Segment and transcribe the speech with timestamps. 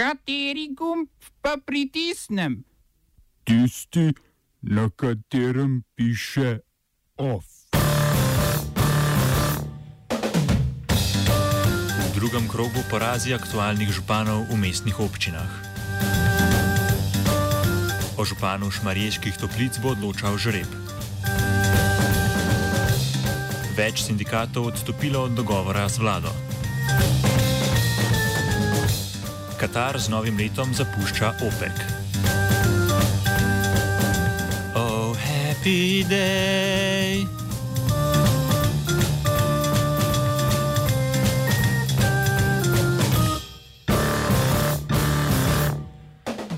[0.00, 1.12] Kateri gumb
[1.44, 2.64] pa pritisnem?
[3.44, 4.16] Tisti,
[4.64, 6.64] na katerem piše
[7.20, 7.44] OF.
[12.00, 15.52] V drugem krogu porazi aktualnih županov v mestnih občinah.
[18.16, 20.68] O županu šmarijeških toplic bo odločal žreb.
[23.76, 26.49] Več sindikatov odstopilo od dogovora z vlado.
[29.60, 31.76] Katar z novim letom zapušča OPEC.
[34.72, 37.28] Oh, happy day!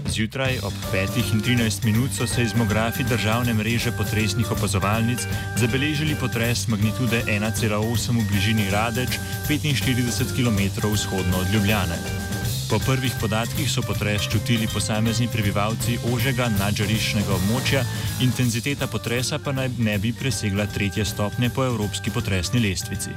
[0.06, 6.69] Zjutraj ob 5 in 13 minut so se izmografi državne mreže potresnih opazovalnic zabeležili potres
[6.69, 9.19] magnitude 1,8 v bližini Radeč,
[9.50, 12.22] 45 km vzhodno od Ljubljane.
[12.71, 17.84] Po prvih podatkih so potres čutili posamezni prebivalci ožjega nadžarišnega območja,
[18.20, 23.11] intenziteta potresa pa naj ne bi presegla tretje stopnje po evropski potresni lestvici.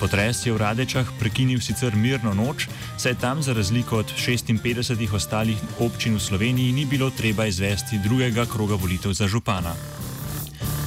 [0.00, 5.58] Potres je v Radečah prekinil sicer mirno noč, saj tam za razliko od 56 ostalih
[5.78, 9.74] občin v Sloveniji ni bilo treba izvesti drugega kroga volitev za župana.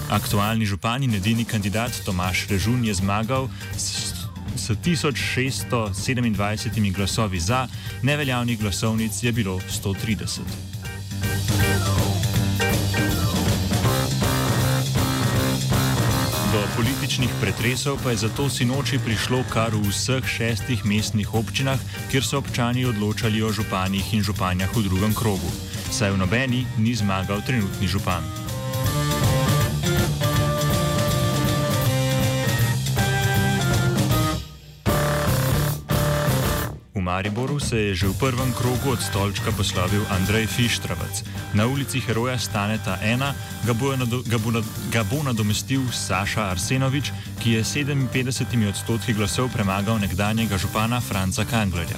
[0.07, 4.06] Aktualni župan in edini kandidat Tomaš Režun je zmagal s,
[4.55, 7.67] s 1627 glasovi za,
[8.03, 10.39] neveljavnih glasovnic je bilo 130.
[16.53, 21.79] Do političnih pretresov pa je zato sinoči prišlo kar v vseh šestih mestnih občinah,
[22.11, 25.51] kjer so občani odločali o županih in županjah v drugem krogu.
[25.91, 28.46] Saj v nobeni ni zmagal trenutni župan.
[37.07, 41.23] Mariboru se je že v prvem krogu od stolčka poslovil Andrej Fištravec.
[41.55, 43.31] Na ulici Heroja Staneta 1
[43.63, 44.51] ga bo, nado, ga, bo,
[44.91, 51.95] ga bo nadomestil Saša Arsenovič, ki je 57 odstotki glasov premagal nekdanjega župana Franca Kanglerja.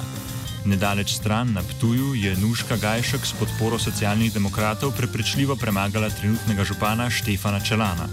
[0.62, 7.10] Nedaleč stran na Ptuju je Nuška Gajšek s podporo socialnih demokratov prepričljivo premagala trenutnega župana
[7.10, 8.06] Štefana Čelana.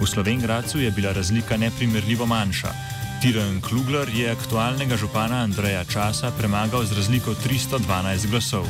[0.00, 2.89] V Slovengracu je bila razlika neprimerljivo manjša.
[3.20, 7.84] Tiran Klugler je aktualnega župana Andreja Časa premagal z razliko 312
[8.32, 8.64] glasov.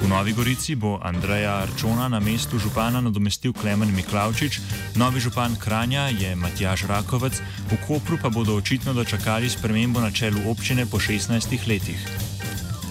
[0.00, 4.60] V Novi Gorici bo Andreja Arčona na mestu župana nadomestil Klemen Miklavčič,
[4.96, 7.36] novi župan Kranja je Matjaž Rakovec,
[7.68, 12.00] v Kopru pa bodo očitno dočakali spremembo na čelu občine po 16 letih.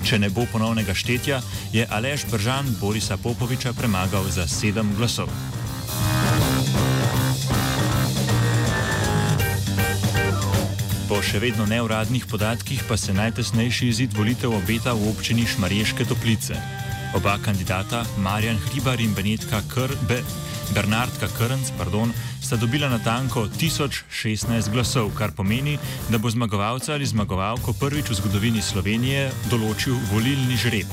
[0.05, 1.41] Če ne bo ponovnega štetja,
[1.73, 5.25] je Aleš Bržan Borisa Popoviča premagal za 7 glasov.
[11.23, 16.59] Še vedno neuradnih podatkih pa se najtesnejši izid volitev obeta v občini Šmariješke toplice.
[17.15, 20.19] Oba kandidata, Marjan Hribar in Benetka Kr Be
[20.73, 25.77] Bernardka Krnc, pardon, sta dobila na tanko 1016 glasov, kar pomeni,
[26.09, 30.89] da bo zmagovalca ali zmagovalko prvič v zgodovini Slovenije določil volilni žreb.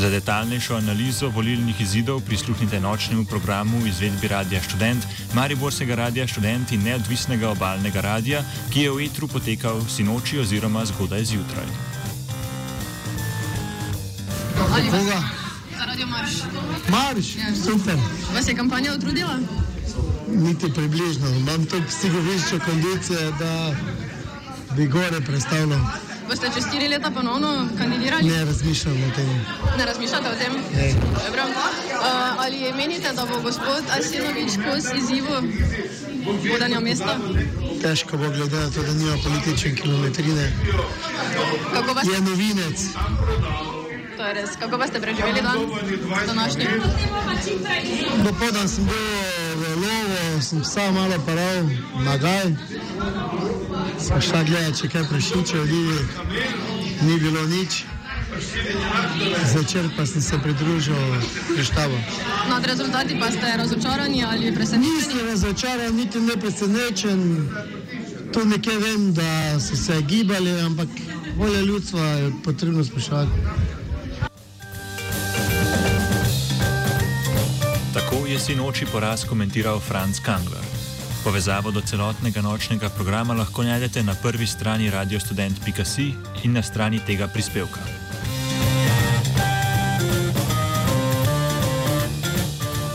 [0.00, 6.82] Za detaljnejšo analizo volilnih izidov prisluhnite nočnemu programu izvedbi Radia Student, Mariborskega radia Student in
[6.82, 8.40] neodvisnega obalnega radia,
[8.72, 11.68] ki je v etru potekal sinoči oziroma zgodaj zjutraj.
[14.72, 15.24] Ali vas,
[15.86, 16.32] radio marš.
[16.88, 17.26] Marš,
[17.64, 17.96] super.
[18.34, 19.36] Vas je kampanja utrudila?
[20.28, 21.28] Niti približno.
[21.28, 23.74] Imam toliko psihofizične kondicije, da
[24.76, 26.09] bi gore predstavljal.
[26.30, 28.30] Boste čez štiri leta ponovno kandidirali?
[28.30, 29.30] Ne razmišljam o tem.
[29.78, 30.52] Ne razmišljate o tem?
[30.76, 30.92] Ne.
[31.26, 31.42] Dobro.
[31.42, 35.34] Uh, ali menite, da bo gospod Arsenovič kos izzivu
[36.52, 37.18] vodanja mesta?
[37.82, 40.52] Težko bo glede na to, da nima politične kilometrine.
[41.74, 42.78] Kako vas, Je novinec.
[44.20, 45.58] To je res, kako vas ste preživeli dan
[46.26, 46.64] današnji?
[48.24, 48.96] Dopoldan sem bil
[49.56, 51.64] v lovo, sem psa malo paral,
[52.04, 52.52] nagaj.
[53.98, 55.98] Smo šla gledati, če kaj prešiče v Livi.
[57.02, 57.84] Ni bilo nič.
[59.52, 61.00] Zvečer pa sem se pridružil
[61.56, 61.96] preštavu.
[62.50, 64.96] Nad rezultati pa ste razočarani ali presenečeni?
[64.96, 67.48] Nisem razočaran, niti ne presenečen.
[68.32, 70.88] Tu nekje vem, da so se gibali, ampak
[71.36, 73.79] volja ljudstva je potrebno spoštovati.
[78.30, 80.62] Je sinoči poraz komentiral Franz Kangler.
[81.24, 87.26] Povezavo do celotnega nočnega programa lahko najdete na prvi strani radiostudent.si in na strani tega
[87.26, 87.80] prispevka.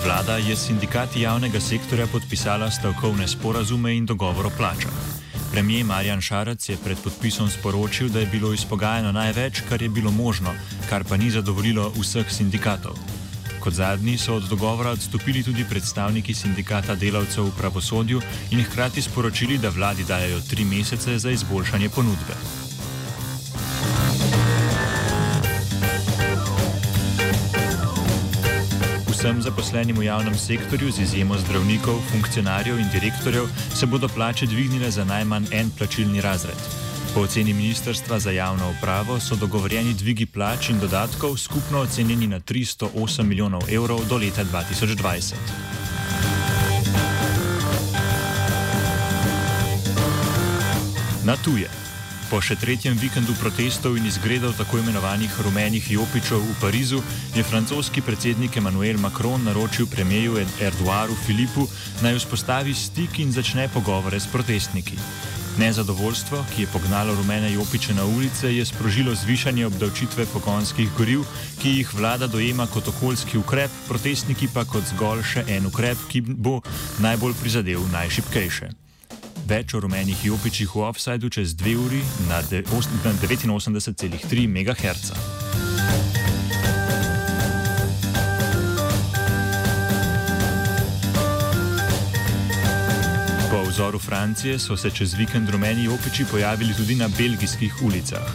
[0.05, 4.95] Vlada je s sindikati javnega sektorja podpisala stavkovne sporazume in dogovor o plačah.
[5.51, 10.11] Premijer Marjan Šarac je pred podpisom sporočil, da je bilo izpogajano največ, kar je bilo
[10.11, 10.55] možno,
[10.89, 13.24] kar pa ni zadovoljilo vseh sindikatov.
[13.65, 18.21] Kot zadnji so od dogovora odstopili tudi predstavniki sindikata delavcev v pravosodju
[18.51, 22.37] in hkrati sporočili, da vladi dajo tri mesece za izboljšanje ponudbe.
[29.09, 34.91] Vsem zaposlenim v javnem sektorju, z izjemo zdravnikov, funkcionarjev in direktorjev, se bodo plače dvignile
[34.91, 36.84] za najmanj en plačilni razred.
[37.15, 42.39] Po oceni Ministrstva za javno upravo so dogovorjeni dvigi plač in dodatkov skupno ocenjeni na
[42.39, 45.33] 308 milijonov evrov do leta 2020.
[51.23, 51.69] Na tuje.
[52.29, 56.99] Po še tretjem vikendu protestov in izgredov tako imenovanih rumenih jopičev v Parizu
[57.35, 61.63] je francoski predsednik Emmanuel Macron naročil premijeju Erdoaru Filipu
[62.03, 64.99] naj vzpostavi stik in začne pogovore s protestniki.
[65.57, 71.21] Nezadovoljstvo, ki je pognalo rumene jopiče na ulice, je sprožilo zvišanje obdavčitve pogonskih goriv,
[71.61, 76.21] ki jih vlada dojema kot okoljski ukrep, protestniki pa kot zgolj še en ukrep, ki
[76.21, 76.61] bo
[76.99, 78.69] najbolj prizadel najšipkejše.
[79.47, 85.64] Več o rumenih jopičih v offsajdu čez dve uri na 89,3 MHz.
[93.67, 98.27] Vzoru Francije so se čez vikend rumeni jopiči pojavili tudi na belgijskih ulicah.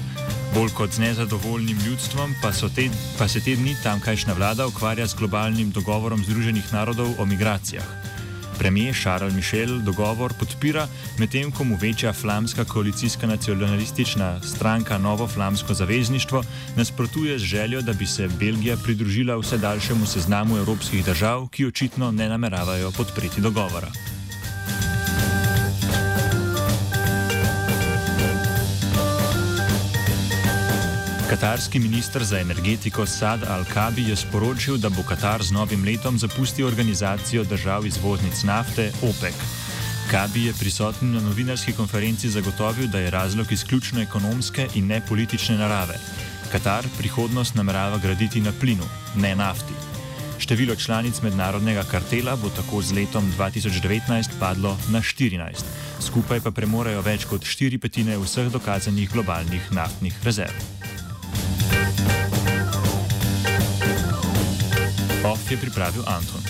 [0.55, 2.89] Bolj kot z nezadovoljnim ljudstvom pa, te,
[3.19, 7.85] pa se te dni tamkajšnja vlada ukvarja z globalnim dogovorom Združenih narodov o migracijah.
[8.59, 10.89] Premijer Charles Michel dogovor podpira,
[11.19, 16.45] medtem ko mu večja flamska koalicijska nacionalistična stranka Novo Flamsko zavezništvo
[16.77, 22.11] nasprotuje z željo, da bi se Belgija pridružila vse daljšemu seznamu evropskih držav, ki očitno
[22.13, 24.20] ne nameravajo podpreti dogovora.
[31.31, 36.67] Katarski ministr za energetiko Sad Al-Kabi je sporočil, da bo Katar z novim letom zapustil
[36.67, 39.35] organizacijo držav izvoznic nafte OPEC.
[40.11, 45.57] Kabi je prisoten na novinarski konferenci zagotovil, da je razlog izključno ekonomske in ne politične
[45.59, 45.95] narave.
[46.53, 48.85] Katar prihodnost namerava graditi na plinu,
[49.17, 49.75] ne nafti.
[50.39, 55.63] Število članic mednarodnega kartela bo tako z letom 2019 padlo na 14,
[56.01, 60.80] skupaj pa premorejo več kot 4 petine vseh dokazanih globalnih naftnih rezerv.
[65.51, 66.50] Je pripravil Anton.